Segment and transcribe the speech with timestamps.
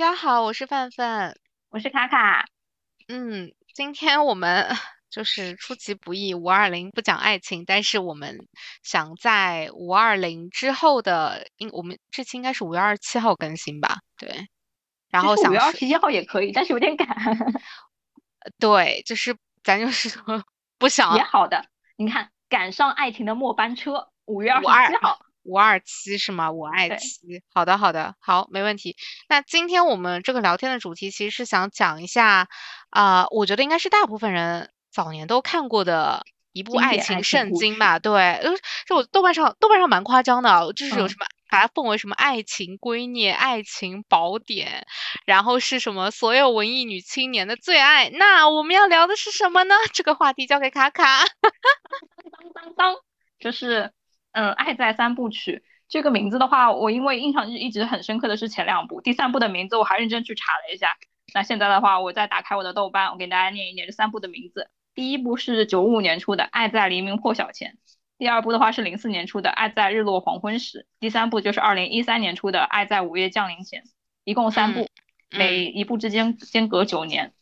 [0.00, 1.36] 大家好，我是范范，
[1.68, 2.46] 我是卡卡。
[3.08, 4.74] 嗯，今天我们
[5.10, 8.48] 就是出其不意，五二零不讲爱情，但是我们
[8.82, 13.98] 想在五二零之后的，应我们这期应该是五月二十七号更新吧？
[14.16, 14.48] 对。
[15.10, 17.06] 然后想五月二十一号也可以，但是有点赶。
[18.58, 20.22] 对，就是咱就是说
[20.78, 21.14] 不想。
[21.14, 21.62] 也好的，
[21.98, 25.18] 你看赶上爱情的末班车，五月二十七号。
[25.42, 26.52] 五二七是吗？
[26.52, 27.42] 我爱七。
[27.54, 28.96] 好的，好的，好，没问题。
[29.28, 32.48] 那今天我们这个聊天的主题其实是想讲一下，
[32.90, 37.98] 啊，我觉得应该是大部分人早年都看过的一部爱情圣经吧？
[37.98, 38.40] 对，
[38.86, 44.86] 就我豆瓣上豆瓣上蛮夸张的，就是有什么把它奉为什么爱情圭臬、爱情宝典，
[45.24, 48.10] 然后是什么所有文艺女青年的最爱。
[48.10, 49.74] 那我们要聊的是什么呢？
[49.94, 51.24] 这个话题交给卡卡。
[51.40, 52.94] 当当当，
[53.38, 53.90] 就是。
[54.32, 55.56] 嗯，《爱在三部曲》
[55.88, 60.96] 这个名字的话，我因为印象一直很深刻的是前两部，第三部的名字我还认真去查了一下。
[61.34, 64.70] 那现在的话，我再打开我的豆瓣，我给大家念一念这三部的名字。
[64.94, 67.72] 第一部是九五年出的《爱在黎明破晓前》，
[68.18, 73.82] 第二部的话是零四年出的《爱在日落黄昏时》，第三部就是二零一三年出的《爱在午夜降临前》，
[74.24, 74.88] 一共三部，
[75.30, 77.32] 每一部之间间隔九年。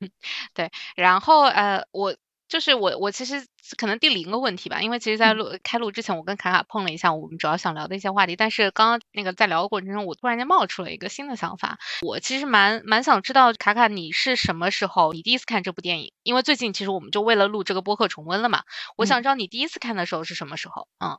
[0.52, 2.14] 对，然后呃，我。
[2.48, 3.44] 就是我，我其实
[3.76, 16.12] 可能第零个问题吧，因为其实，在录开录之前，我跟卡卡碰了一下我们主要想聊的一些话题，但是刚刚那个在聊的过程中，我突然间冒出了一个新的想法，我其实蛮蛮想知道卡卡你是什么时候你第一次看这部电影？
[16.22, 18.62] 因为最近其实我们就为了录这个播客重温了嘛，
[18.96, 20.86] 我想知道你第一次看的时候是什么时候？
[21.00, 21.18] 嗯，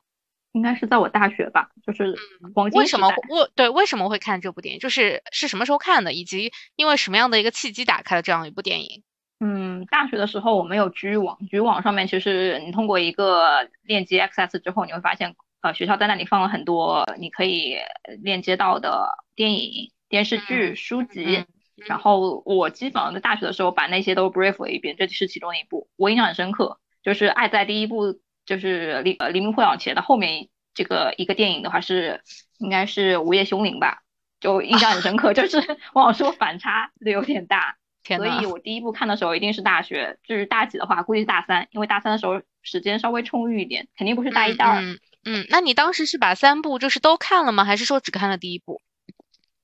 [0.54, 2.16] 应该是在我大学吧，就是
[2.56, 4.80] 黄金为什么为对为什么会看这部电影？
[4.80, 9.04] 就是是什么时候看的，以及因为什么样的一个契机打开了这样一部电影？
[9.40, 17.78] 嗯，大学的时候我们有局域网，局域网上面其实你通过一个链接 access 之后，你会发现，呃，学校在那里放了很多你可以
[18.22, 21.46] 链接到的电影、电视剧、书籍。
[21.86, 26.80] 然后我基本上在大学的时候把那些都 brief 了一遍，这是其中一部，我印象很深刻。
[27.04, 28.14] 就是《爱在第一部》，
[28.48, 32.24] 就是黎呃黎明破晓前的后面这个一个电影的话是
[32.58, 34.00] 应该是《午夜凶铃》吧，
[34.40, 35.36] 就印象很深刻。
[35.36, 35.60] 就是
[35.94, 37.78] 我想说反差的有点大。
[38.16, 44.82] 所以我第一部看的时候一定是大学，就是大几的话估计是大三，因为大三的时候时间稍微充裕一点，肯定不是大一大二。
[45.26, 47.66] 嗯，那你当时是把三部就是都看了吗？
[47.66, 48.82] 还是说只看了第一部？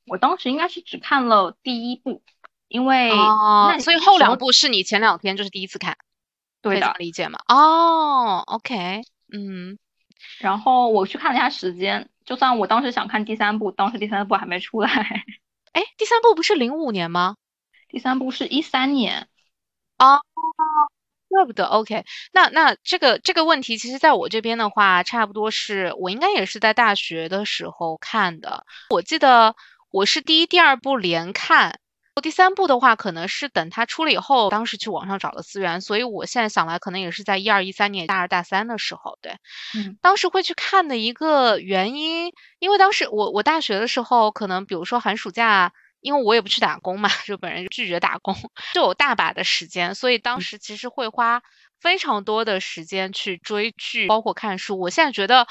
[0.05, 2.21] 我当时应该是只看了第一部，
[2.67, 5.95] 因为哦，那所以后两部是你前两天就是第一次看，
[6.61, 7.39] 对的，理解吗？
[7.47, 9.77] 哦，OK，嗯，
[10.39, 14.89] 然后我去看了一下时间，就算我当时想看第三部，当时第三部还没出来。
[15.71, 17.37] 哎，第三部不是零五年吗？
[17.93, 19.27] 第三部是一三年，
[19.99, 20.19] 哦，
[21.29, 21.65] 怪不得。
[21.65, 28.65] OK，那那这个这个问题，其实在我这边的话，差不多是我应该也是在大学的时候看的。
[28.89, 29.55] 我记得
[29.91, 31.79] 我是第一、第二部连看，
[32.23, 35.79] 第三部的话，可能是等它出了以后，当时去网上找了资源。
[35.79, 39.33] 所以我现在想来，可能也是在一二一三年大二大三的时候，对，
[39.75, 45.73] 嗯，当时会去看的一个原因，因为当时我我大学的时候，可能比如说寒暑假。
[46.03, 48.35] 因为我也不去打工嘛，就本人拒绝打工，
[48.75, 51.41] 就有大把的时间，所以当时其实会花
[51.79, 54.77] 非常多的时间去追剧，包括看书。
[54.79, 55.47] 我现在觉得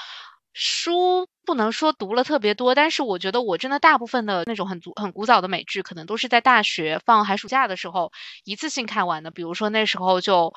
[0.52, 8.12] 书不能说读了特别多，但是我觉得我真的大部分的那种很足很古早的美剧，可能都是在大学放寒暑假的时候
[8.44, 9.30] 一次性看完的。
[9.30, 10.52] 比如说那时候就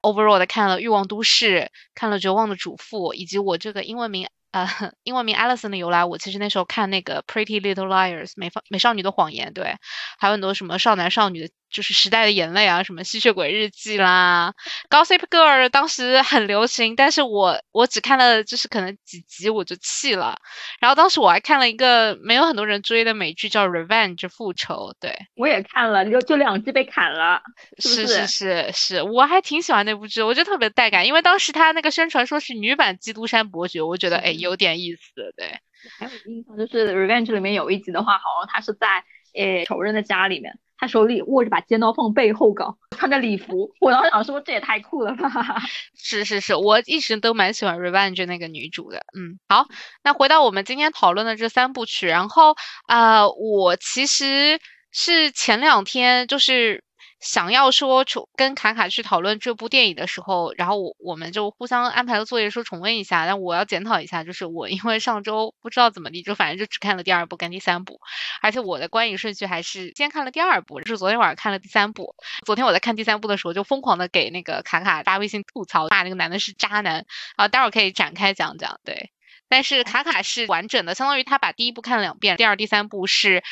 [0.00, 1.60] overall 的看了《欲望都市》，
[1.94, 4.28] 看了《绝望的主妇》，以及我这个英文名。
[4.54, 4.66] 呃，
[5.04, 9.76] 英文名 Alison 的由来，我其实那时候看那个 Pretty Little Liars 美美少女的谎言，对，
[10.18, 11.50] 还有很多什么少男少女的。
[11.70, 14.52] 就是时代的眼泪啊，什么吸血鬼日记啦
[14.88, 20.38] ，Gossip Girl 当时很流行，但是我我只看了就是可能几集我就弃了。
[20.80, 27.40] 然后当时我还看了一个没有很多人追的美剧叫 Revenge 复仇，对我也看了，就就两季被砍了，
[27.78, 35.58] 是是是是，我还挺喜欢那部剧，我觉得特别带感，因为当时他那个宣传说是女版基督山伯爵，我觉得哎有点意思，对。
[35.98, 39.02] 还有印象就是 Revenge 里面有一集的话，好像他是在
[39.34, 40.58] 诶仇人的家里面。
[40.80, 45.30] 他手里握着把尖刀放背后搞，穿着礼服，我当时想说这也太酷了吧！
[45.94, 49.04] 是是是，我一直都蛮喜欢 Revenge 那个女主的。
[49.14, 49.66] 嗯，好，
[50.02, 52.56] 那回到我们今天讨论的这三部曲，然后
[52.86, 54.58] 啊，我其实
[54.90, 56.82] 是前两天就是。
[57.20, 63.26] 想要说重跟卡卡去讨论这部电影的时候，然后我我们就互相安排了作业，说重温一下。
[63.26, 68.00] 但我要检讨一下，就是我因为上周不知道怎么地，就反正就只看了第二部跟第三部，
[68.40, 72.14] 而且我的观影顺序还是先看了第二部，就是昨天晚上看了第三部。
[72.46, 77.04] 昨天我在看第三部的时候，就疯狂的给那个卡卡发微信吐槽，骂那个男的是渣男。
[77.36, 78.80] 啊，待会儿可以展开讲讲。
[78.82, 79.10] 对，
[79.48, 83.42] 但是卡卡是完整的，相当于他把第一部看了两遍，第二、第三部是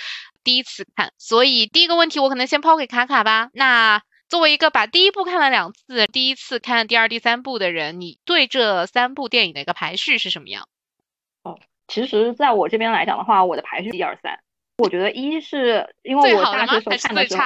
[0.48, 1.12] 第一次看。
[1.18, 3.50] 所以第一个问题我可能先抛给卡卡吧。
[3.52, 4.00] 那
[4.30, 10.66] 作为一个把第一部看了两次，第一次看第二、第三部的人，你对这三部电影的一个排序是什么样？
[11.42, 14.38] 哦，其实在我这边来讲的话，我的排序一二三。
[14.78, 17.42] 我觉得一是因为我大学时候看的时候，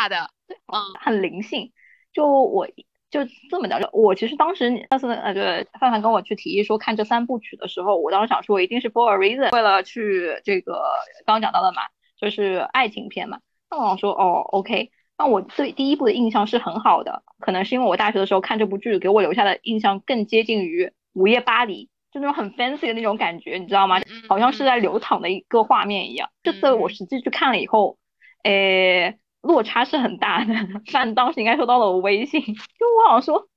[0.72, 1.72] 嗯，很灵性。
[2.12, 2.69] 就我
[3.10, 3.20] 就
[3.50, 10.82] 这么讲，我其实当时上次呃，对范范跟我去提议说看这三部曲的时候，我当时想说，一定是 for a reason，为了去这个
[11.25, 11.82] 刚刚讲到的嘛，
[12.23, 13.41] 就是爱情片嘛。
[13.71, 21.87] 那我想说，哦，OK，那我对第一部的印象是很好的，可能是因为我大学的时候看这部剧，给我留下的印象更接近于《午夜巴黎》。
[22.13, 23.99] 就那种很 fancy 的那种感觉，你知道吗？
[24.29, 26.29] 好像是在流淌的一个画面一样。
[26.43, 27.97] 这次我实际去看了以后，
[28.43, 30.55] 诶，落差是很大的。
[30.93, 33.49] 但当时应该收到了我微信， 就我好像说，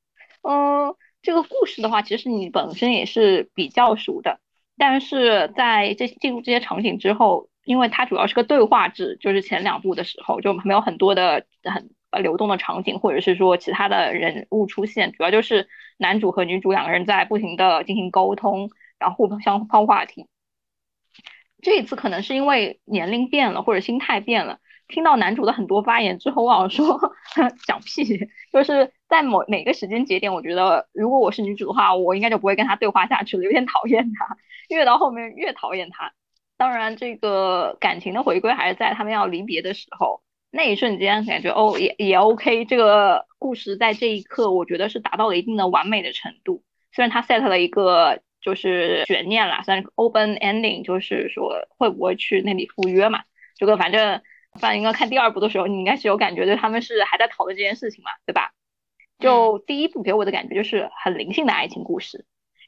[0.44, 4.40] 嗯，这个故事的话，其实你本身也是比较熟的，
[4.78, 11.90] 但是在这进入这些场景之后，因为它主要是个对话制，就是前两部的时候就没有很多的很。
[12.16, 15.68] 流动的场景，或者是说其他的人物出现，主要就是
[15.98, 20.26] 男主和女主两个人在不停的进行沟通，然后互相抛话题。
[21.62, 26.98] 这一次可能是因为年龄变了，或者心态变了，听到男主的很多发言之后，我想说
[27.68, 28.06] 讲屁，
[28.54, 34.38] 就是在某每个时间节点，我觉得如果我是女主的话，我应该就不会跟他对话下去了，有点讨厌他，
[34.70, 36.14] 越到后面越讨厌他。
[36.57, 40.22] 当然，这个感情的回归还是在他们要离别的时候。
[40.52, 46.63] 那一瞬间感觉哦也也 OK，这个故事在这一刻我觉得是达到了一定的完美的程度。
[46.94, 53.24] 虽然他 set 了一个就是悬念啦，算是 open ending，就是说会不会去那里赴约嘛？
[53.57, 54.22] 这个反正
[54.57, 58.54] 反正应该看第二部的时候，你应该是有感觉，就他们是还在讨论这件事情嘛，对吧？
[59.19, 62.25] 就第一部给我的感觉就是很灵性的爱情故事，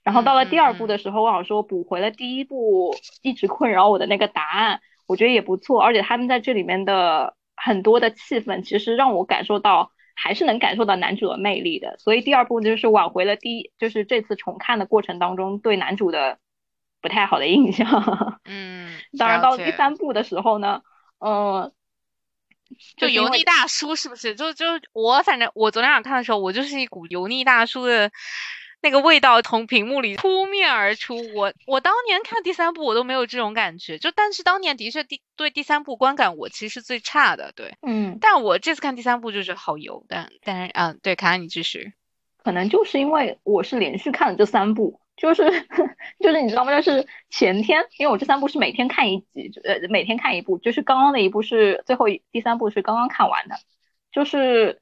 [0.07, 7.35] 然后到了第二部的时候，我想说补回了第一部一直困扰我的那个答案，我觉得也不错，而且他们在这里面的。
[7.59, 11.97] 很多的气氛其实让我感受到，还是能感受到男主的魅力的。
[11.97, 16.37] 所以第二部就是挽回了第一，就是这次重看的过程当中对男主的
[17.01, 17.87] 不太好的印象。
[18.45, 20.83] 嗯，当然到第三部的时候呢，
[21.17, 21.71] 嗯，
[22.95, 24.35] 就油腻大叔是不是？
[24.35, 28.11] 就就我反正我昨天晚上看的时候，我就是一股油腻大叔的。
[28.79, 41.93] 那个味道从屏幕里扑面而出，我我当年看第三部我都没有这种感觉，就但是当年的确第对第三部观感我其实是最差的，对，嗯，但我这次看第三部就觉得好油，但但是嗯，对，卡卡你继续，
[42.37, 45.43] 可能就是因为我是连续看了这三部，就是
[46.21, 46.79] 就是你知道吗？
[46.79, 53.55] 就是前天，因为我这三部是每天看一集，呃，每天看一部，就是刚刚那一部是最后第三部是刚刚看完的，
[54.11, 54.79] 就是。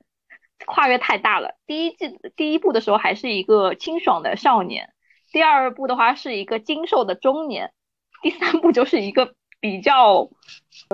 [0.66, 1.56] 跨越太大了。
[1.66, 4.94] 第一季第一部的时候还是一个清爽的少年，
[5.31, 7.72] 第二部的话是一个精瘦的中年，
[8.22, 10.30] 第三部就是一个比较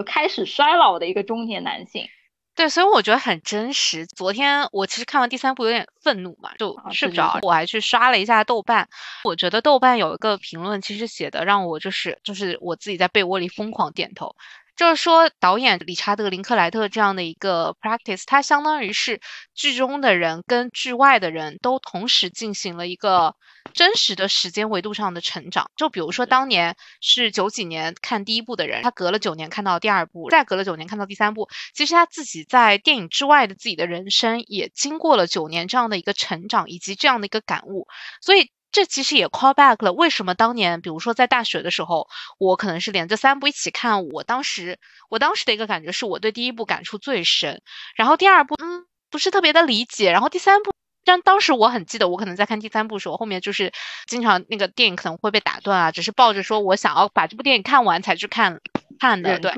[0.05, 2.07] 开始衰老的一个中年男性。
[2.53, 4.05] 对，所以我觉得很真实。
[4.05, 8.89] 昨天我其实看完第三部有点愤怒嘛，就睡不着，我还去刷了一下豆瓣。
[9.23, 14.35] 我觉得豆瓣有一个评论其实写的让我就是就是我自己在被窝里疯狂点头。
[14.75, 19.21] 就是说，导演理查德·林克莱特这样的一个 practice，它相当于是
[19.53, 23.35] 剧中的人跟剧外的人都同时进行了一个
[23.73, 25.69] 真实的时间维度上的成长。
[25.75, 37.87] 就比如说，当年是九几年看第一部的人，他隔了九年看到第二部，再隔了九年看到第三部，其实他自己在电影之外的自己的人生也经过了九年这样的一个成长以及这样的一个感悟，
[38.21, 38.49] 所以。
[38.71, 42.07] 这其实也 call back 了，为什么当年，比如说在大学的时候，
[42.39, 47.61] 我可能是连着三部一起看，我当时，我当时的一个感觉是我对第一部感触最深，
[47.95, 50.71] 然后第二部，嗯，不是特别的理解，然后第三部，
[51.03, 53.71] 但当时我很记得，我可能在看第三部的时候，后面就是
[54.07, 58.61] 经常那个电影可能会被打断啊，只是抱着说我想要把这部电影看完才去看
[58.99, 59.51] 看的，对。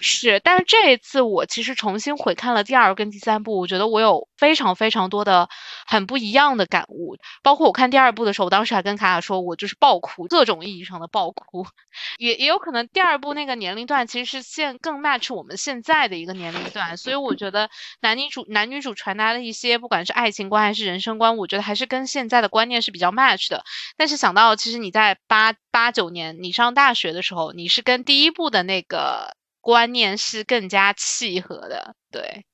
[0.00, 5.48] 是，但是这一次我其实重新回看了第二跟第三部，我觉得我有非常非常多的
[5.86, 7.16] 很不一样的感悟。
[7.42, 11.66] 包括我看第二部的时候，我当时还跟卡卡说，我就是爆哭，各种意义上的爆哭。
[12.18, 17.68] 也也有可能第二部那个年龄段其实是现更 match 我们现在的一个年龄段，所以我觉得
[18.00, 23.64] 男女主男女主传达的一些不管是爱情观还是人生观，我觉得还是跟现在的观念是比较 match 的。
[23.96, 29.36] 但是想到其实你在八八九年你上大学的时候，你是跟第一部的那个。
[29.60, 32.46] 观念是更加契合的，对，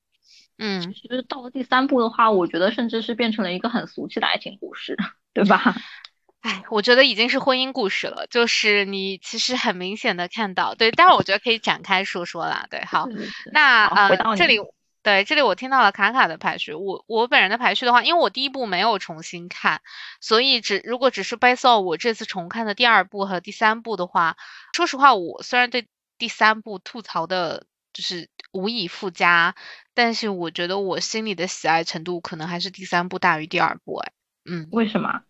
[0.58, 4.96] 嗯，其实到了第三部的话，我觉得甚至是变成了一个很俗气的爱情故事，
[5.32, 5.74] 对吧？
[6.40, 13.08] 哎，我觉得已经是婚姻故事了，就是你其实很明显的看到，对，但是我觉得可以展开说说啦，对，好，
[13.50, 14.58] 那呃，这里
[15.02, 16.72] 对，这里我听到了卡卡的排序。
[16.72, 19.80] 我我本人的排序的话，因为我第一部没有重新看，
[20.20, 24.36] 所以只如果只是 based on 我这次重看的第二部和第三部的话，
[24.74, 29.54] 说实话，我虽然对第三部吐槽的就是无以复加，
[29.94, 33.96] 但是我觉得我心里的喜爱程度可能还是第三部大于第二部。
[33.96, 34.12] 哎，
[34.44, 35.22] 嗯，为什么？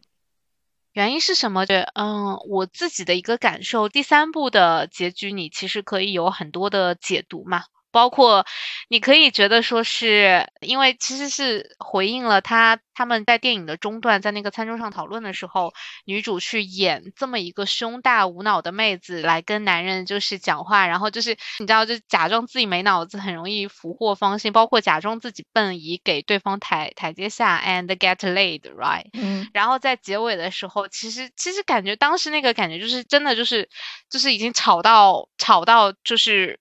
[0.92, 1.66] 原因是什么？
[1.66, 7.64] 对，嗯，我自己的一个感受，第三部的结局你其实可以有很多的解读嘛。
[7.94, 8.44] 包括，
[8.88, 15.72] 你可以觉得说是因为其实是回应了他他们在电影的中段，在那个餐桌上讨论的时候，
[16.04, 29.06] 女主去演这么一个胸大无脑的妹子来跟男人就是讲话，然后就是你知道就假装自己没脑子，很容易俘获芳心，包括假装自己笨以给对方台台阶下，and get laid，right？
[29.12, 33.68] 嗯，然后在结尾的时候，其实其实感觉当时那个感觉就是真的就是
[34.10, 36.58] 就是已经吵到吵到就是。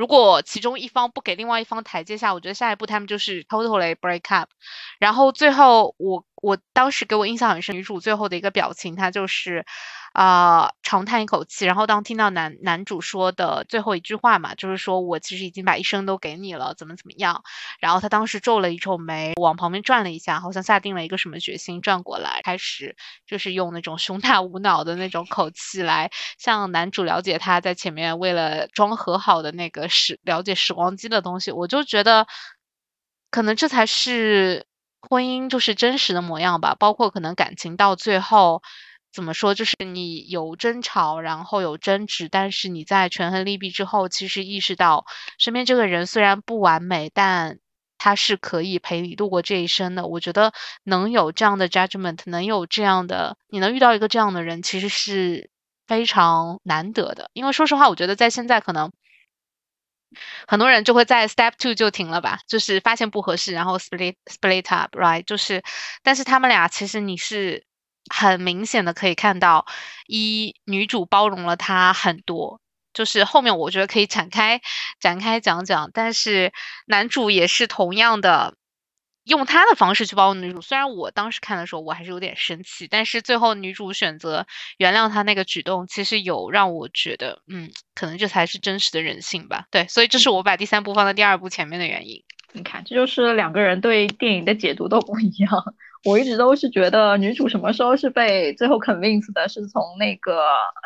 [0.00, 4.48] 如果其中一方不给另外一方台阶下，我觉得下一步他们就是 totally break up。
[4.98, 9.66] 然后最后我我当时给我印象很深，女主最后的一个表情，她就是。
[10.12, 17.44] 啊，长叹一口气，然后当听到男男主说的最后一句话嘛，就是说我其实已经把一生都给你了，怎么怎么样？
[17.80, 32.26] 然后他当时皱了一皱眉，往旁边转了一下，好像下定了一个什么决心，转过来开始就是用那种胸大无脑的那种口气来向男主了解他在前面为了装和好的那个时了解时光机的东西，我就觉得
[33.30, 34.66] 可能这才是
[35.00, 38.60] 婚姻就是真实的模样吧，包括可能感情到最后。
[39.12, 39.54] 怎么说？
[39.54, 45.04] 就是你有争吵，然后有争执，但是你在权衡利弊之后，其实意识到
[45.38, 47.58] 身边这个人虽然不完美，但
[47.98, 50.06] 他是可以陪你度过这一生的。
[50.06, 50.52] 我觉得
[50.84, 55.50] 能有这样的 judgment，能有这样的，你能遇到一个这样的人，其实是
[55.88, 57.30] 非常难得的。
[57.32, 58.92] 因为说实话，我觉得在现在可能
[60.46, 65.24] 很多人就会在 step two 就停了吧，就是发现不合适，然后 split split up，right？
[65.24, 65.62] 就是，
[66.04, 67.64] 但是他们俩其实你是。
[68.08, 69.66] 很明显的可以看到，
[70.06, 72.60] 一女主包容了他很多，
[72.94, 74.60] 就是后面我觉得可以展开
[75.00, 75.90] 展开讲讲。
[75.92, 76.52] 但是
[76.86, 78.54] 男主也是同样的，
[79.24, 80.60] 用他的方式去包容女主。
[80.60, 84.46] 虽然我当时看的时候我还是有点生气，但是最后女主选择
[84.78, 89.66] 原谅他那个举动，其实有让我觉得，嗯，可能这才是真实的人性吧。
[89.70, 92.24] 对，所以这是我把第三部放在第二部前面的原因。
[92.52, 95.74] 你看，这就是两个人对电影的解读都不一样。
[96.04, 100.40] 我一直都是觉得女主什么时候是被最后 convince 的，是从那个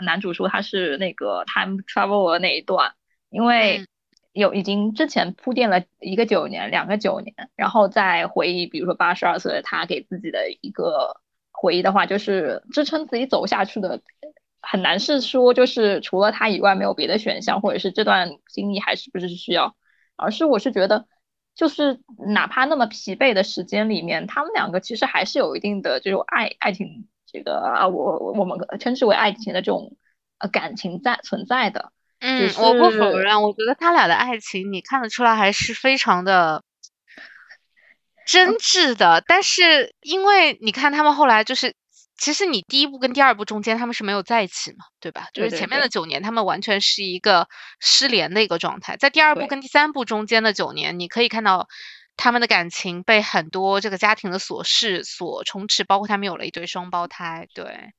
[0.05, 2.95] 男主说他是那个 time travel 那一段，
[3.31, 3.87] 因为
[4.33, 11.21] 有已经之前铺垫了一个九年，两个九年，然后再回忆，比如说八十二岁他给自己的一个
[11.53, 14.01] 回忆的话，就是支撑自己走下去的，
[14.63, 19.77] 很难是说就是除了他以外没有别的选项，或者是这段经历还是不是需要，
[20.17, 21.07] 而是我是觉得。
[21.55, 29.97] 就是哪怕那么疲惫的时间里面，他们两个其实还是有一定的这种爱爱情这个啊，我我们称之为爱情的这种
[30.39, 31.93] 呃感情在存在的。
[32.21, 36.63] 嗯，我不否认，我觉得他俩的爱情你看得出来还是非常的
[38.27, 39.23] 真挚的。
[39.27, 41.75] 但是因为你看他们后来就是。
[42.17, 45.27] 其实你第一部跟第二部中间他们是没有在一起嘛，对吧？
[45.35, 47.49] 就是前面的九年他们完全是一个
[47.81, 48.97] 失联的一个状态。
[48.97, 51.67] 在第二部跟第三部中间的九年，你可以看到
[52.17, 57.49] 他们的感情被很多这个家庭的琐事所充斥，包括他们有了一对双胞胎。
[57.53, 57.93] 对，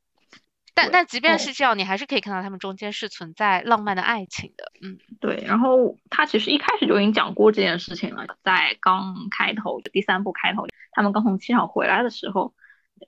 [0.73, 4.71] 但但即便是这样，你还是可以看到他们中间是存在浪漫的爱情的。
[4.81, 5.43] 嗯，对。
[5.45, 12.53] 然后他其实一开始就已经讲过这件事情了，在刚开头第三部开头，他们刚从机场回来的时候。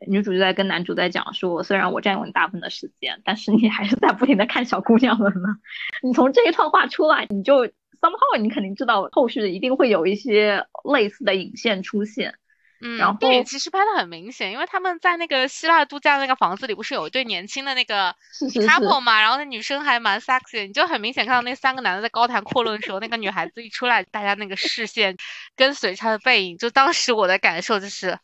[0.06, 5.50] 女主就在跟男主在讲说，虽然我占用你大部分的时间，但是你还是在不停的看小姑娘们呢。
[6.04, 12.36] 你从这一段话出来，你就 somehow 你肯定知道后续一定会有一些类似的引线出现。
[12.80, 25.18] 嗯，然后电影其实拍的很明显，因为他们在那个希腊度假那个房子里，不是有一对年轻的那个 couple 嘛，然后那女生还蛮 sexy，你就很明显看到那三个男的在高谈阔论的时候，那个女孩子一出来，大家那个视线
[25.56, 28.20] 跟随她的背影，就当时我的感受就是。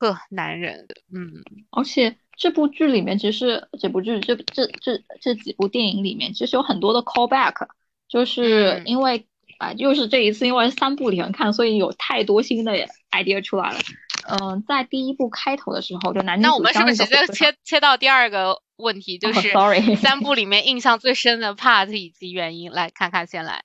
[0.00, 7.68] 个男人，嗯，而且这部剧里面，其实这部剧这这这这几部电影里面，其实有很多的 callback，
[8.08, 9.26] 就是因为
[9.58, 12.72] 啊，又是这一次因为三部连看，所以有太多新的
[13.10, 13.78] idea 出来了。
[14.26, 19.52] 嗯，在第一部开头的时候，就男女那我们是不是直接切切到第二个问题，就是
[19.96, 23.64] 三部里面印象最深的 part 以及原因，来看看先来。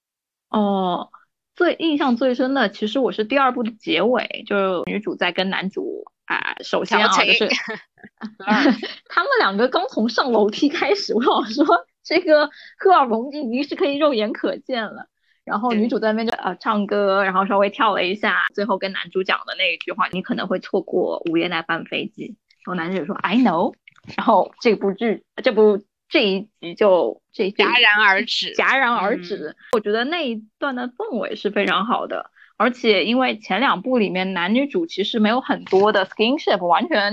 [0.49, 1.09] 哦，
[1.55, 6.05] 最印象最深的，其实我是第二部的结尾，就是女主在跟男主。
[6.25, 7.48] 啊，首先啊，就是
[9.10, 11.65] 他们两个刚从上楼梯开始，我想说
[12.03, 15.08] 这个荷尔蒙已经是可以肉眼可见了。
[15.44, 22.36] 然后女主在那边就呃唱歌，然后稍微跳了一下，最后跟男主讲的那一句话，你可能会错过午夜那班飞机。
[22.65, 23.75] 然后男主就说 I know，
[24.17, 29.55] 然后这部剧这部这一集就这戛然而止，戛然而止。
[29.74, 32.32] 我觉得那一段的氛围是非常好的。
[32.57, 37.12] 而且因为前两部里面男女主其实没有很多的 skinship，完全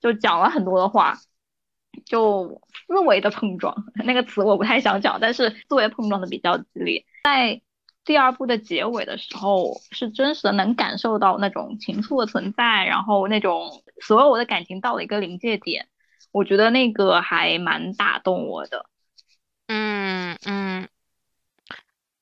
[0.00, 1.18] 就讲了很多的话，
[2.04, 7.04] 就思维的碰撞那个词我不太想讲，但是思维碰撞的比较激烈。
[7.24, 7.60] 在
[8.04, 15.88] 第二部的结尾的时候，是真实的能感受到那种情愫的存在，然后那种所有的感情到了一个临界点，
[16.32, 18.86] 我觉得那个还蛮打动我的。
[19.68, 20.88] 嗯嗯。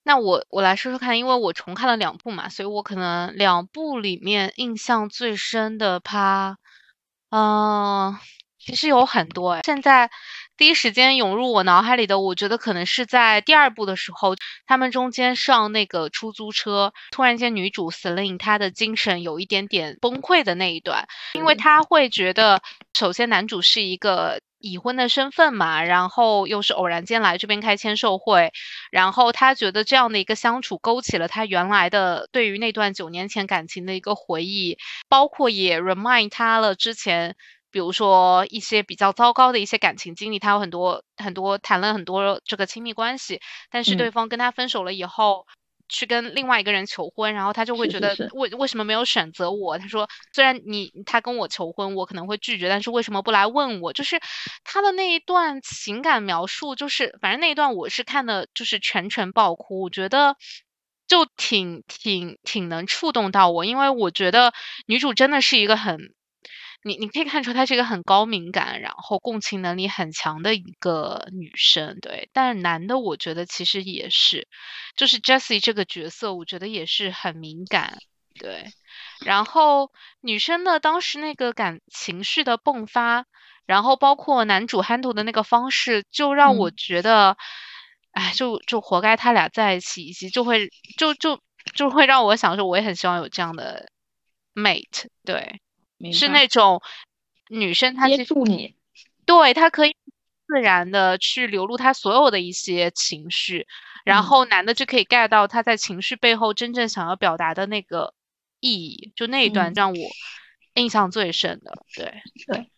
[0.06, 6.58] 那我我来说说看，因为我重看了两部嘛，所以我可能两部里面印象最深的趴，
[7.30, 8.16] 嗯，
[8.56, 9.62] 其实有很多哎。
[9.64, 10.08] 现在
[10.56, 14.36] 第一时间涌入我脑海里的，我觉得可能是在第二部的时候，
[14.68, 22.62] 他们中间上那个出租车，突然间女主 Celine 她的精神有一点点崩溃的那一段，因为她会觉得，
[22.96, 24.40] 首先男主是一个。
[24.70, 28.52] 已婚的身份嘛，然后又是偶然间来这边开签售会，
[28.90, 37.36] 然后他觉得这样的一个相处勾起了他原来的对于那段九年前感情的一个回忆，包括也 remind 他了之前，
[37.70, 45.46] 比如说一些比较糟糕的一些感情经历，他有很多很多谈了很多这个亲密关系，但是对方跟他分手了以后。
[45.88, 49.78] 去跟另外一个人求婚，然后他就会觉得为为什么没有选择我？
[49.78, 53.92] 他说虽然你他跟我求婚，我可能会拒绝，但是为什么不来问我？
[53.92, 54.20] 就是
[54.64, 60.36] 他的那一段情感描述，就是反正那一段我是看的，就是全程爆哭，我觉得
[61.06, 64.52] 就挺挺挺能触动到我，因为我觉得
[64.86, 66.12] 女主真的是一个很。
[66.86, 72.30] 你你可以看出她是一个很高敏感，然后共情能力很强的一个女生，对。
[72.32, 74.46] 但是男的我觉得其实也是，
[74.96, 77.98] 就是 Jessie 这个角色，我觉得也是很敏感，
[78.38, 78.66] 对。
[79.24, 83.26] 然后女生呢，当时那个感情绪的迸发，
[83.66, 87.36] 然后包括男主 handle 的那个方式，就让我觉得，
[88.12, 91.40] 哎，就就活该他俩在一起，以及就会就就
[91.74, 93.90] 就会让我想说，我也很希望有这样的
[94.54, 95.60] mate，对。
[96.12, 96.82] 是那种
[97.48, 98.74] 女生，她接住你，
[99.24, 99.96] 对她可以
[100.46, 103.66] 自然的去流露她所有的一些情绪，
[104.04, 108.14] 然后男的就可以 get 到他在情绪背后真正想要表达的那个
[108.60, 109.98] 意义，就那一段让我
[110.74, 111.72] 印象最深的。
[111.94, 112.70] 对对，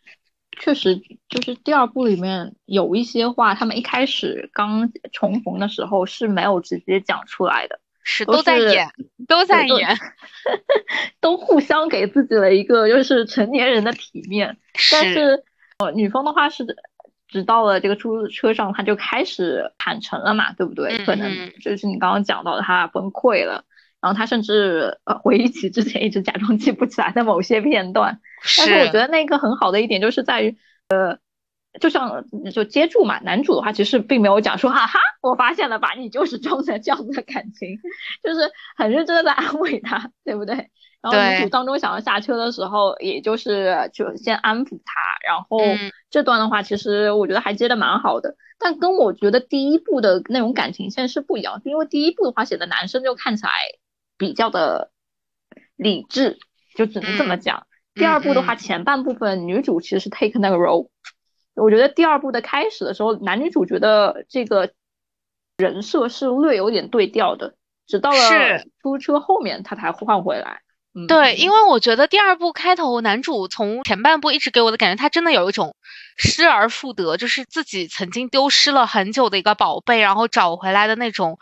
[0.59, 7.81] 确实就是第二部里面有一些话，他们一开始刚重逢的时候是没有直接讲出来的。
[8.11, 8.89] 是都在演，
[9.29, 9.95] 都在演，
[11.21, 14.57] 都互相给自己了一个就是成年人的体面。
[14.91, 15.45] 但是，
[15.79, 16.65] 呃，女方的话是，
[17.29, 21.05] 直到了这个出租车上，她就开始坦诚了嘛，对不对？
[21.05, 23.63] 可能就是你刚刚讲到她崩溃了，
[24.01, 28.19] 然后她甚至呃回忆起之前一直假装记不起来的某些片段。
[28.57, 30.57] 但是我觉得那个很好的一点就是在于，
[30.89, 31.19] 呃。
[31.79, 37.79] 就像就接住嘛，男主的话其实并没有讲说哈哈，我发现了吧，你就是装的这样子的感情，
[38.23, 40.71] 就是很认真的在安慰他，对不对？
[41.01, 45.59] 然后女主当中想要下车的时候，也就是就先安抚他，然后
[46.11, 53.51] 这段的话其实我觉得还接的蛮好的，但跟我觉得第一部的那种感情线是不一样，因为第一部的话写的男生就看起来
[54.17, 54.91] 比较的
[55.77, 56.39] 理智，
[56.75, 57.67] 就只能这么讲。
[57.95, 60.89] 第二部的话前半部分女主其实是 take 那个 role。
[61.63, 64.71] 我觉得第二部的开始的时候，男女主角的这个
[65.57, 67.55] 人设是略有点对调的，
[67.87, 70.61] 直到了出租车后面他才换回来。
[71.07, 75.77] 对，因为我觉得第二部开头男主从前半部一直给我的感觉，他真的有一种
[76.17, 81.39] 失而复得，就是自己曾经丢失了很久的一个宝贝，然后找回来的那种。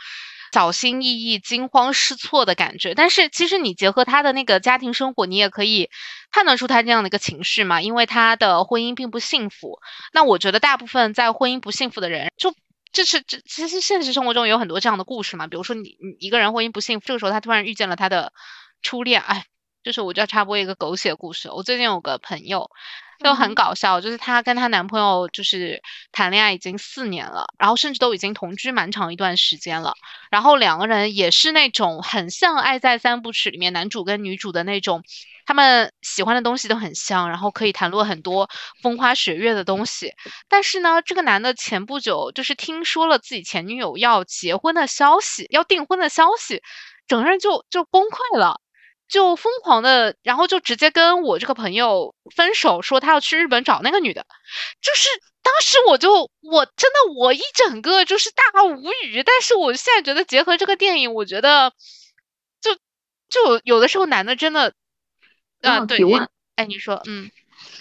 [0.57, 5.91] 小心翼翼、惊慌失措的感觉，但是其实你结合他的那个家庭生活，你也可以
[6.33, 7.83] 判断出他这样的一个情绪嘛。
[7.83, 9.79] 因为他的婚姻并不幸福。
[10.15, 12.55] 那我觉得大部分在婚姻不幸福的人，就
[12.91, 15.47] 这是这其实现实生活中有很多这样的故事嘛。
[15.47, 18.33] 比如说你你一个人婚姻不幸福，这个时候他突然遇见了他的
[18.81, 19.45] 初恋，哎，
[19.87, 21.49] 就是我就要插播一个狗血故事。
[21.49, 22.69] 我最近有个朋友。
[23.25, 25.81] 就很搞笑，就是她跟她男朋友就是
[26.13, 29.95] 谈恋爱已经四年了，然后甚至都已经同居蛮长一段时间了。
[30.31, 35.03] 然后两个人也是那种很像《爱在三部曲》里面男主跟女主的那种，
[35.47, 38.51] 他们喜欢的东西都很像，然后可以谈论很多
[38.83, 40.13] 风花雪月的东西。
[40.51, 46.61] 但是呢，这个男的前不久就是听说了自己前女友要结婚的消息，要订婚的消息，
[47.09, 48.61] 整个人就就崩溃了。
[49.09, 54.27] 就疯狂的，然后就直接跟我这个朋友分手，说他要去日本找那个女的。
[54.81, 55.09] 就是
[55.43, 59.23] 当时我就我真的我一整个就是大无语。
[59.23, 61.73] 但是我现在觉得结合这个电影，我觉得
[62.61, 62.75] 就
[63.29, 64.75] 就有的时候男的真的
[65.63, 65.99] 啊，对，
[66.57, 67.31] 哎，你说，嗯，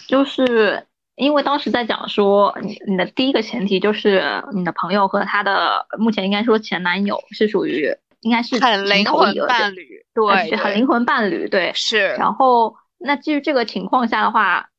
[0.08, 0.86] 就是
[1.16, 7.98] 因为当时在讲说，你你的第一个前提就是你的朋友和他的目前应该说前男友是属于。
[8.26, 12.08] 应该是很灵魂伴侣，对，很灵魂伴侣，对，是。
[12.16, 14.72] 然后，那基于这个情况下的话，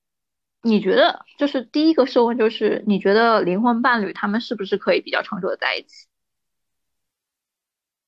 [0.63, 6.09] 你觉得就是第一个设问就是，你觉得灵魂伴侣他们是不是可以比较长久的在一起？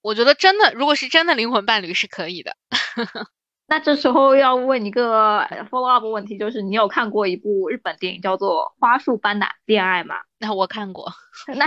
[0.03, 2.57] 我觉得真的，如果是真的灵魂伴侣是可以的。
[3.71, 10.17] 那这时候要问一个 follow up 问题，就是你有看过一部日本电影叫做《花束般的恋爱》吗？
[10.39, 11.13] 那我看过。
[11.55, 11.67] 那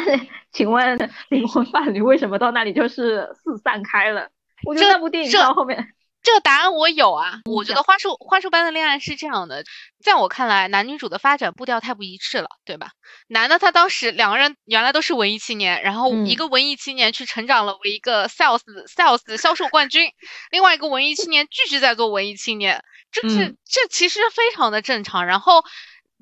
[0.52, 0.98] 请问
[1.30, 4.30] 灵魂伴侣为什么到那里就是四散开了？
[4.66, 5.94] 我觉得那部电影到后面。
[6.24, 9.64] 这个答案我有啊，我觉得花束花束般的恋爱是这样的，
[10.04, 12.92] 在我看来，男女主的发展步调太不一致了，对吧？
[13.28, 20.12] 男的他当时两个人原来都是文艺青年，然后一个文艺青年去成长了为一个 sales sales 销售冠军，
[20.52, 25.64] 另外一个文艺青年继续在做文艺青年，这是这其实非常的正常，然后。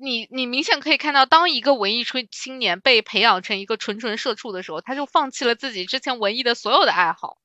[0.02, 7.36] 你你明显可以看到，当一个文艺春青年被培养成一个纯纯社畜的时候，他就放弃了自己之前文艺的所有的爱好，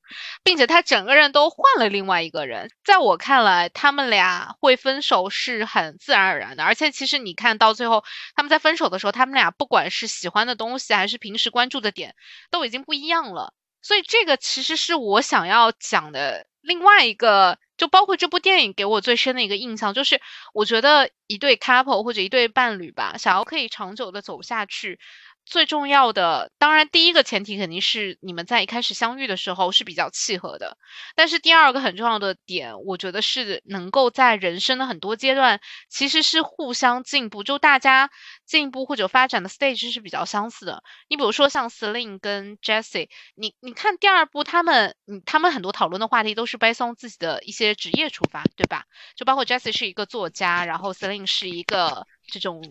[0.42, 2.70] 并且他整个人都换了另外一个人。
[2.82, 6.64] 在我看来，他们俩会分手是很自然而然的。
[6.64, 12.14] 而且其实你看到最后，他们在分手的时候，他们俩不管是喜欢的东西还是平时关注的点，
[12.50, 13.52] 都已经不一样了。
[13.82, 17.58] 所以这个其实是我想要讲的另外一个。
[17.76, 20.20] 就包括这部电影给我最深的一个印象，就是
[20.54, 24.98] 我觉得一对 couple 或者一对伴侣吧，想要可以长久的走下去。
[25.46, 30.76] 最重要的，当然第一个前提肯定是你们在一开始相遇的时候是比较契合的。
[31.14, 38.10] 但是第二个很重要的点，我觉得是能够在人生的很多阶段其实是互相进步，就大家
[38.44, 40.82] 进步或者发展的 stage 是比较相似的。
[41.08, 48.84] 你比如说像 Celine 跟 Jessie，你你看第二部他们，嗯，他们很多讨论的话题都是 based on 自己的一些职业出发，对吧？
[49.14, 52.68] 就包括 Jessie 是一个作家，然后 Celine 是一个这种。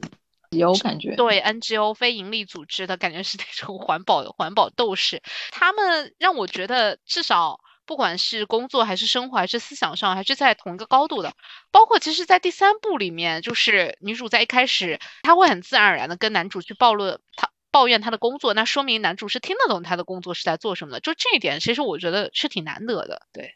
[0.51, 11.33] 有感觉，对 NGO 非盈利组织的感觉是那种环保环保斗士，他们让我觉得至少不管是工作还是生活还是思想上还是在同一个高度的。
[11.71, 20.99] 包括其实，在第三部里面，就是女主在一开始，她会很自然而然的跟男主去暴露她抱怨她的工作，那说明男主是听得懂她的工作是在做什么的。
[20.99, 23.21] 就这一点，其实我觉得是挺难得的。
[23.33, 23.53] 对，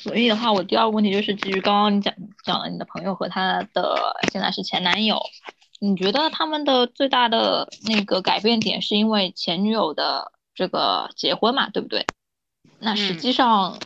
[0.00, 5.20] 所以的话，我第二个问题就是基于刚刚你讲讲了你的朋友和她的现在是前男友。
[5.80, 12.06] 你觉得他们的最大的那个改变点是因为前女友的这个结婚嘛，对不对？
[12.78, 13.78] 那实际上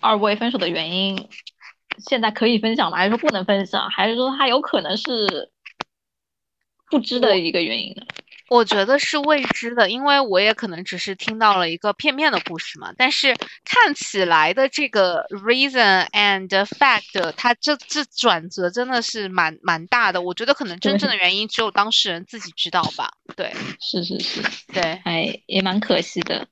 [0.00, 1.28] 二位分手的原因，
[1.98, 2.96] 现在可以分享吗？
[2.96, 3.90] 还是说不能分享？
[3.90, 5.50] 还是说他有可能是
[6.90, 8.06] 不知的一个原因呢？
[8.48, 12.92] 我觉得是未知的，因为我也可能只是听到了一个片面的故事嘛。
[12.96, 20.22] 但是看起来的这个 reason and fact，它这这转折真的是蛮蛮大的。
[20.22, 23.10] 我觉得可能真正的原因只有当事人自己知道吧。
[23.34, 26.46] 对，是是是，对，哎，也蛮可惜的。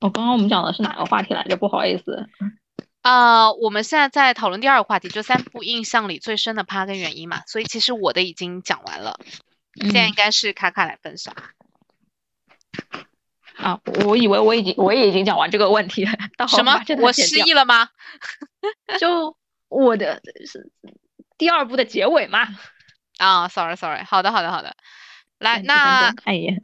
[0.00, 1.56] 我刚刚我们讲的是哪个话题来着？
[1.56, 2.28] 不好意思。
[3.04, 7.42] 啊，我们现在在讨论第二个话题，就三部印象里最深的趴跟原因嘛。
[7.46, 9.20] 所以其实我的已经讲完了，
[9.74, 11.34] 现在应该是卡卡来分享。
[13.56, 16.12] 啊，我以为我已经我也已经讲完这个问题了。
[16.48, 16.82] 什么？
[17.02, 17.90] 我失忆了吗？
[18.98, 19.36] 就
[19.68, 20.72] 我的是
[21.36, 22.48] 第二部的结尾嘛。
[23.18, 24.74] 啊，sorry sorry，好的好的好的。
[25.38, 26.58] 来，那看一眼。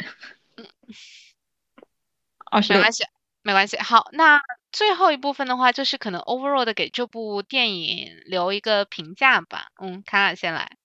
[0.56, 0.66] 嗯。
[2.50, 3.04] 二十没关系，
[3.42, 3.76] 没关系。
[3.76, 4.40] 好，那。
[4.72, 9.68] 最后一部分的话，就是可能 overall 的给这部电影留一个评价吧。
[9.80, 10.76] 嗯，卡卡先来。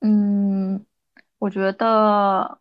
[0.00, 0.84] 嗯，
[1.38, 2.58] 我觉得，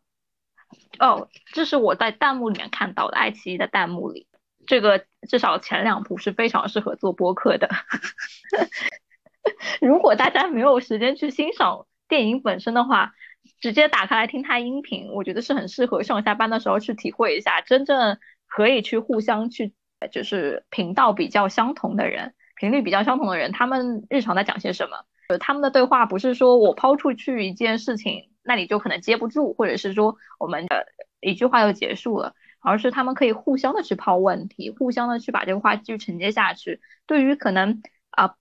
[0.99, 4.27] 哦，这是我在弹幕里面看到的，爱奇艺的弹幕里，
[4.67, 7.69] 这个至少前两部是非常适合做播客的。
[9.81, 13.13] 如果大家没有时间去欣赏电影本身的话，
[13.59, 19.73] 直接打开来听它音频，我觉得是很适合上下班的时候去体会一下，真正可以去互相去。
[20.07, 25.05] 就是频道比较相同的人，频率比较相同的人，他们日常在讲些什么？
[25.29, 30.85] 呃，他们的对话不是说我抛出去一件事情，那你就可能接不住，或者是说我们的
[31.21, 36.81] 一句话就结束了，而是他们可以互相的去抛问题，互相的去把这个话继续承接下去。
[37.07, 38.35] 对于可能啊，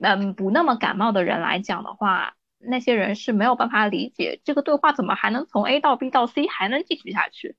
[0.00, 7.56] 嗯，不那么感冒的人来讲的话，那些人是没有办法理解这个对话怎么还能从 A 到 B 到 C 还能继续下去。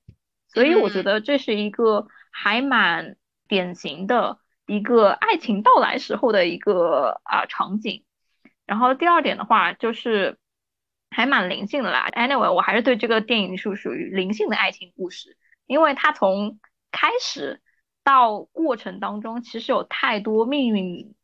[0.48, 2.06] 所以我觉得这是一个。
[2.30, 3.16] 还蛮
[3.48, 8.04] 典型的一个爱情到来时候的一个啊场景。
[8.66, 10.38] 然后第二点的话就是
[11.10, 12.08] 还蛮灵性的啦。
[12.12, 16.58] Anyway，我还是对这个电影是属于灵性的爱情故事，因为它从
[16.90, 17.60] 开始
[18.04, 21.14] 到过程当中，其实有太多命运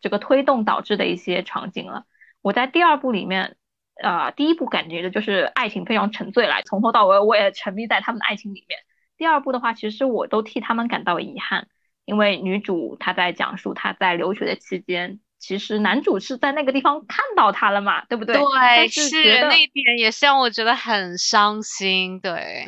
[0.00, 2.04] 这个推动导致的一些场景了。
[2.42, 3.56] 我在第二部里面。
[3.98, 8.78] 呃，第一部感觉的就是爱情非常沉醉来，从头到尾我也沉迷在他们的爱情里面。
[9.16, 11.68] 第二部的话，其实我都替他们感到遗憾，
[12.04, 18.34] 因为女主她在讲述她在留学的期间，其实男主是在那个地方看到她了嘛，对不对？
[18.34, 22.20] 对，是那一点也是让我觉得很伤心。
[22.20, 22.64] 对，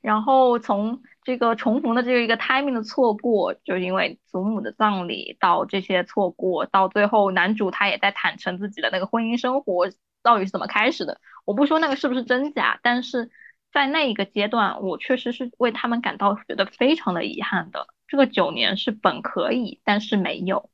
[0.00, 9.88] 然后从这个重逢的这一个 timing 的错过，就是因为祖母的葬礼到这些错过，到最后男主他也在坦诚自己的那个婚姻生活。
[10.24, 11.20] 到底是怎么开始的？
[11.44, 13.28] 我不说那个是不是真假，但是
[13.72, 17.86] 在那一个阶段，我确实是为他们感到觉得非常的遗憾的。
[18.06, 20.70] 这个九年是本可以，但是没有。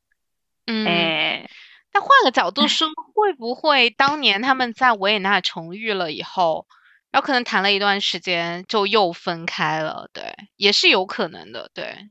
[0.66, 1.48] 嗯，哎，
[1.92, 6.66] 但换个角度说，会不会当年他们在维也纳重遇了以后，
[7.10, 10.10] 然后可能谈了一段时间就又分开了？
[10.12, 11.70] 对，也是有可能的。
[11.72, 12.10] 对。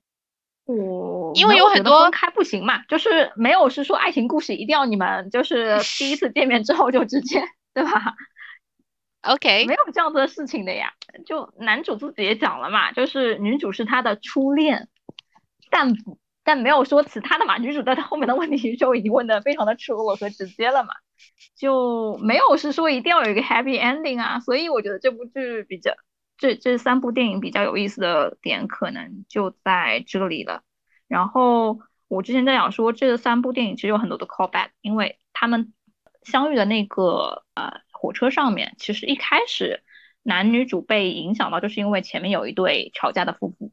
[0.66, 7.42] 我因为有很多分开不行嘛，就是没有是说爱情故事一定要你们就是第一次见面之后就直接
[7.74, 8.16] 对吧
[9.22, 10.94] ？OK，没有这样子的事情的呀。
[11.26, 14.88] 就男主自己也讲了嘛，就是女主是他的初恋，
[15.70, 15.94] 但
[16.44, 17.58] 但没有说其他的嘛。
[17.58, 20.94] 女主在他后面的问题就已经问的非常的赤裸裸和直接了嘛，
[21.58, 24.40] 就没有是说一定要有一个 happy ending 啊。
[24.40, 25.94] 所以我觉得这部剧比较。
[26.40, 30.62] 这这三部电影比较有意思的点可能就在这里了。
[31.08, 35.74] 然后我之前在讲说，这三部电影其实有很多的 callback，因为他们
[36.22, 39.84] 相遇的那个呃火车上面，其实一开始
[40.24, 43.72] 男女主被影响到，就是因为前面有一对吵架的夫妇，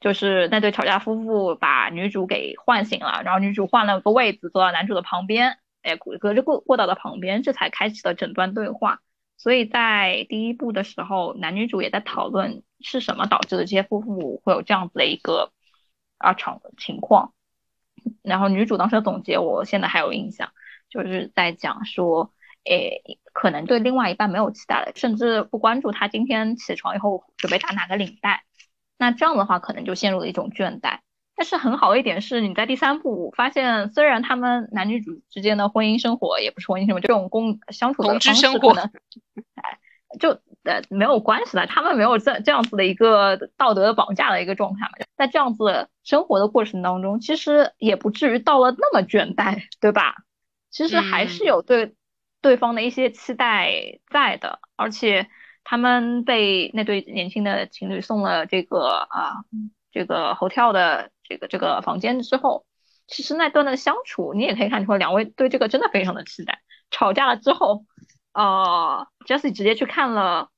[0.00, 9.00] 就是那对吵架夫妇把女主给唤醒了，然后女主换了个位子坐到男主的旁边，哎，隔着过过道的旁边，这才开启了整段对话。
[9.36, 15.52] 所以在第一部的时候，男女主也在讨论是什么导致的这些夫妇会有这样子的一个
[16.18, 17.32] 啊场情况。
[18.22, 20.52] 然后女主当时的总结，我现在还有印象，
[20.88, 22.32] 就是在讲说，
[22.64, 28.44] 诶，可能对另外一半没有期待了，甚至不关注他今天起床以后准备打哪个领带。
[28.98, 30.98] 那这样的话，可能就陷入了一种倦怠。
[31.34, 38.84] 但是很好的一点是，你在第三部发现，虽然他们男女主之间的婚姻生活也不是婚姻生活，这种共相处的方式可能，
[39.54, 39.78] 哎，
[40.18, 40.32] 就
[40.64, 41.66] 呃没有关系的。
[41.66, 50.16] 他们没有这这样子的一个道德绑架的一个状态嘛，在这样子生活的过程当中，其实也不至于到了那么倦怠，对吧？
[50.70, 51.94] 其实还是有对
[52.40, 55.28] 对方的一些期待在的，而且
[55.64, 59.44] 他们被那对年轻的情侣送了这个啊
[59.92, 61.10] 这个 hotel 的。
[61.30, 62.66] 这个这个房间之后，
[63.06, 66.60] 其实那段的相处，你也可以看出，两位对这个真的非常的期待。
[66.90, 67.84] 吵架了之后，
[68.32, 70.50] 呃，Jesse 直接去看了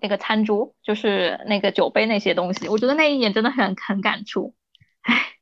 [0.00, 4.54] 那个餐桌，就是那个酒杯那些东西，我觉得那一眼真的很很感触。
[5.00, 5.32] 唉，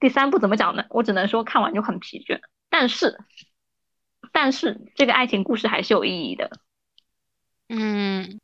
[0.00, 0.86] 第三部怎么讲呢？
[0.88, 2.40] 我只能说看完就很疲倦。
[2.70, 3.18] 但是，
[4.38, 6.50] 但是这个爱情故事还是有意义的。
[7.70, 8.38] 嗯，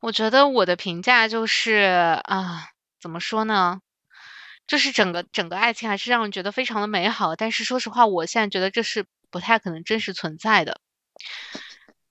[0.00, 3.80] 我觉得我的评价就是啊，怎么说呢？
[4.66, 10.80] 就是整个整个爱情还是让人觉得非常的美好，但是说实话，我现在觉得这是不太可能真实存在的。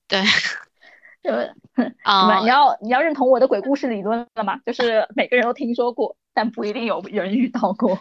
[0.07, 0.23] 对，
[1.23, 1.53] 呃，
[2.03, 4.61] 啊，你要你要认同我的鬼故事理论了吗？
[4.65, 7.99] 就是每个人都听说过，但不一定有人遇到过。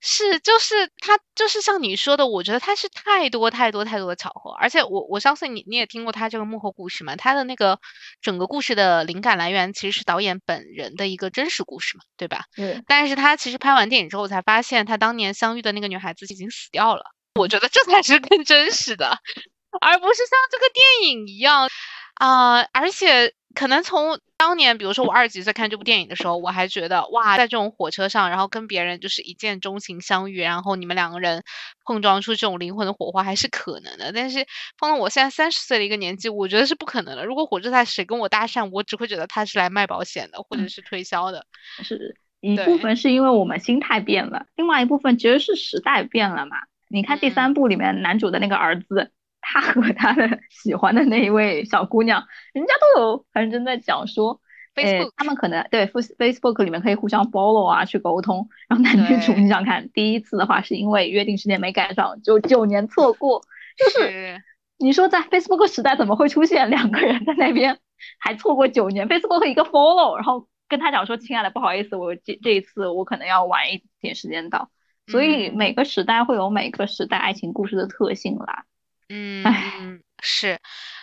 [0.00, 7.80] 是，就是他，就是像你说的，我觉得他是太多太多太多的巧合，而且我我相信你你也听过他这个幕后故事嘛，他的那个
[8.22, 12.44] 整个故事的灵感来源其实是导演本人的一个真实故事嘛，对吧？
[12.56, 12.84] 嗯。
[12.86, 17.02] 但是他其实拍完电影之后才发现，他当年相遇的那个女孩子已经死掉了。
[17.34, 19.18] 我觉得这才是更真实的，
[19.80, 21.68] 而不是像这个电影一样
[22.14, 23.34] 啊，而且。
[23.58, 31.42] 可能从当年，比如说我二十几岁看这部电影的时候，我还觉得哇，在这种火车上，然后跟别人就是一见钟情相遇，然后你们两个人
[31.84, 34.12] 碰撞出这种灵魂的火花还是可能的。
[34.12, 34.46] 但是
[34.78, 37.26] 放到我现在三十岁的一个年纪，我觉得是不可能的。
[37.26, 41.44] 如果火车站谁跟我搭讪，我只会觉得他是来卖保险的，或者是推销的。
[41.82, 46.58] 是一部分是因为我们心态变了，另外一部分其实是时代变了嘛。
[46.88, 49.10] 你看第三部里面男主的那个儿子。
[49.52, 54.40] 他和他的 喜欢的那一位小姑娘，人家都有很认真在讲说
[54.74, 58.48] ，Facebook，，他们可能对 Facebook 里面可以互相 follow 啊，去沟通。
[58.68, 63.42] 然后男女主，你想看第一次的话，是因为约定时间没赶上，就九年错过。
[63.76, 64.42] 就是
[64.76, 67.78] 你说在 Facebook 时代，怎么会出现两个人在那边
[68.20, 74.70] 还错过九年？Facebook 一个 follow，然后跟他讲说，亲爱的，不好意思，我这这一次我可能要晚一点时间到。
[75.06, 78.64] 所以每个时代会有每个时代爱情故事的特性啦。
[79.10, 80.58] 嗯，是。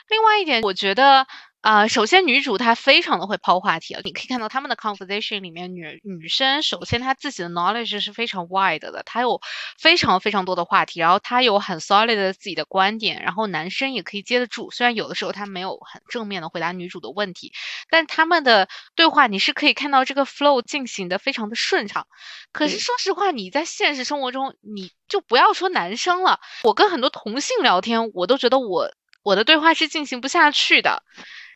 [0.09, 1.25] 另外一点，我觉得。
[1.65, 9.41] 啊，首先女主她非常的会抛话题啊，你可以看到他们的 conversation 里面，女女生首先她自己的 knowledge 是非常 wide 的，她有
[9.80, 17.51] 非常非常多的话题，然后她有很 solid 的自己的观点，然后男生也可以接得住，虽然有的时候他没有很正面的回答女主的问题，
[17.89, 22.06] 但他们的对话你是可以看到这个 flow 进行的非常的顺畅。
[22.51, 28.91] 可是说实话，你在现实生活中，你就不要说男生了，我跟很多同性聊天，我都觉得我
[29.25, 31.01] 我的对话是进行不下去的。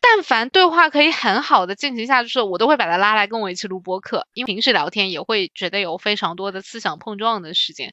[0.02, 7.92] 但凡对话可以很好的进行下去，我都会把他拉来跟我一起录播客，因为平时聊天也会觉得有非常多的思想碰撞的时间。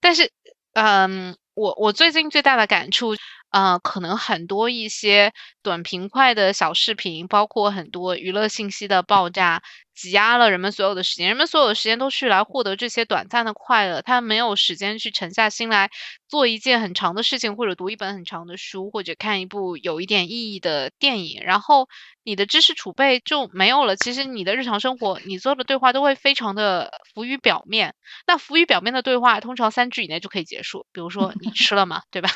[0.00, 0.32] 但是，
[0.74, 3.14] 嗯，我我最近最大的感触，
[3.50, 5.32] 呃，可能很多一些
[5.62, 9.62] 短平快的小视频，包括很多娱乐信息的爆炸。
[9.94, 15.88] 挤压了人们所有的时间，人们所有的时间都是来获得这些短暂的快乐，他没有时间去沉下心来
[16.26, 21.86] 做一件很长的事情，或者读一本很长的书，或者看一部有一点意义的电影，然后
[22.24, 23.94] 你的知识储备就没有了。
[23.94, 27.94] 其实你的日常生活，你做的对话都会非常的浮于表面。
[28.26, 30.86] 那浮于表面的对话，通常三句以内就可以结束。
[30.92, 32.02] 比如说你吃了吗？
[32.10, 32.28] 对吧？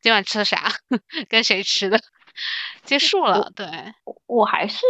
[0.00, 0.70] 今晚吃的啥？
[1.28, 1.98] 跟谁吃的？
[2.84, 3.50] 结束了。
[3.56, 3.66] 对，
[4.26, 4.84] 我还是。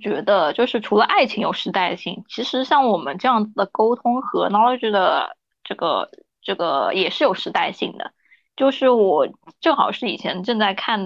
[0.00, 8.10] 觉得就是除了爱情有时代性，其实像我们这样子的沟通和 knowledge 的这个这个也是有时代性的。
[8.56, 9.28] 就是我
[9.60, 10.98] 正好是以前正在看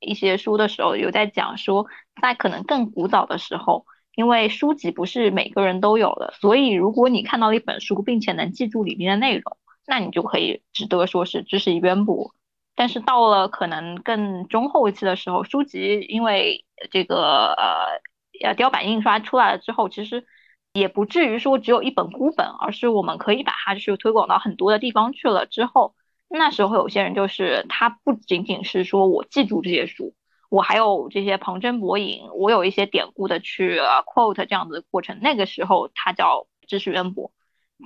[0.00, 1.86] 一些书的时候，有在讲说，
[2.20, 3.86] 在可能更古早的时候，
[4.18, 12.34] 因为书籍不是每个人都有的，所以如果你看到了一本书，并且能记住里面的内容，那你就可以值得说是知识渊博。
[12.74, 18.00] 但是到了可能更中后期的时候，书籍因为这个呃。
[18.40, 20.24] 呃，雕版印刷出来了之后，其实
[20.72, 25.44] 也不至于说只有一本孤本，而是我们可以把它就是推广到很多的地方去了。
[25.44, 25.96] 之后，
[26.28, 30.14] 那时候有些人就是他不仅仅是说我记住这些书，
[30.48, 35.18] 我还有这些旁征博引，我有一些典故的去 quote 这样子的过程。
[35.20, 37.32] 那个时候他叫知识渊博。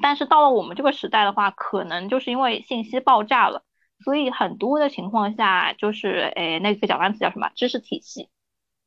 [0.01, 3.65] 但是到了我们这个时代的话，可能就是因为信息爆炸了，
[4.05, 7.51] 所以很多的情况下就是，诶，那个小单词叫什么？
[7.55, 8.29] 知识体系，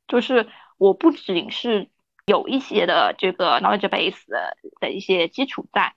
[0.08, 0.48] 就是。
[0.78, 1.88] 我不仅是
[2.26, 4.30] 有一些的这个 knowledge base
[4.82, 5.94] 的一些基础在，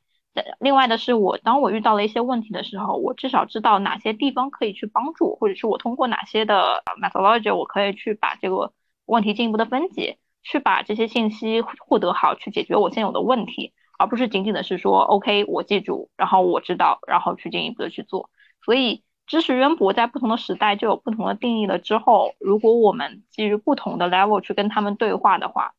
[0.61, 8.73] 另外的是我当我遇到了一些问题的时候，我至少知道哪些地方可以去帮助，或者是我通过哪些的 methodology 我可以去把这个
[9.05, 18.31] 问题进一步的分解，去把这些信息获得好，去解决我现有的问题，而不是仅仅的是说 OK 我记住，然后我知道，然后去进一步的去做，
[18.65, 19.03] 所以。
[19.31, 21.79] 知识渊博在不同的时代就有不同的定义了。
[21.79, 25.75] 之后，如果我们基于不同的 level 去跟他们对话的话，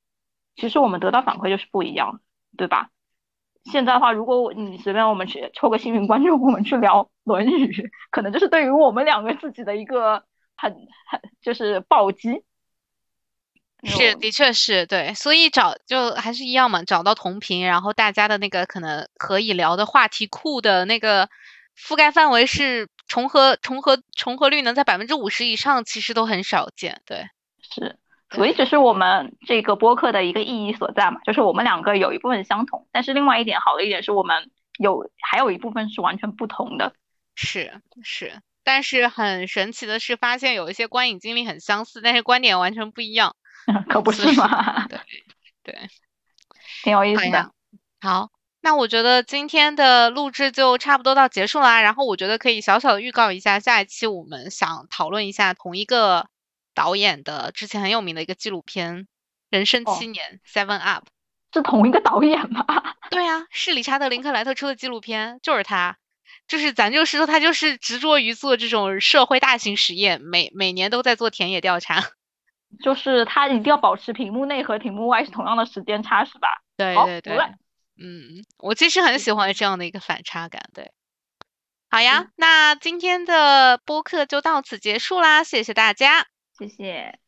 [0.56, 2.22] 其实我们得到反馈就是不一样，
[2.58, 2.92] 对吧？
[3.66, 7.72] 现在的话，如果你随便我们去抽个幸运观众，我们去聊《论语》，
[8.12, 10.24] 可能就是对于我们两个自己的一个
[10.56, 10.74] 很
[11.10, 12.44] 很就是暴击。
[13.84, 21.30] 是，的确是对，所以找就还是一样嘛，找到同频，然后大家的那个可能可以聊的话题库的那个
[21.78, 22.88] 覆盖范围是。
[23.10, 27.02] 重合重合重合率能在百分之五十以上，其实都很少见。
[27.08, 27.26] 对，
[27.60, 27.98] 是，
[28.32, 36.94] 所以这是我们这个播客的一个意义所在嘛，就是我们两个有一部分相同，但是另外一点好的一点是我们有还有一部分是完全不同的。
[37.36, 43.36] 是是，但是很神奇的是，发现有一些观影经历很相似，但是观点完全不一样。
[43.90, 44.88] 可不是吗？
[44.88, 45.00] 对
[45.64, 45.76] 对，
[46.84, 47.52] 挺有意思的。
[48.02, 48.30] 好。
[48.62, 51.82] 那我觉得今天的录制就差不多到结束啦。
[51.82, 56.28] 然后我觉得可以小小的预告一下，下一期我们想讨论一下同一个
[56.80, 59.00] 导演的之前很有名的一个纪录片
[59.50, 61.08] 《人生七年》（Seven Up）。
[61.52, 62.66] 是同一个导演吗？
[63.12, 65.98] 对啊，是理查德·林克莱特出的纪录片，就是他。
[66.48, 72.02] 就是咱就是说，他就是执着于做这种社会大型实验，每每年都在做田野调查。
[72.82, 76.48] 就是他一定要保持屏幕内和屏幕外是同样的时间差，是吧？
[76.78, 77.36] 对对对。
[78.02, 80.92] 嗯，我其实很喜欢这样的一个反差感，对。
[81.90, 86.28] 好呀，那今天的播客就到此结束啦，谢谢大家，
[86.60, 87.20] 谢谢。